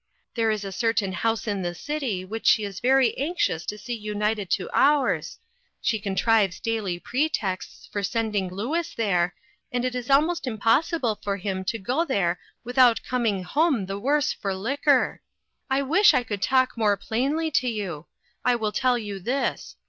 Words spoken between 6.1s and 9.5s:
trives daily pretexts for sending Louis there,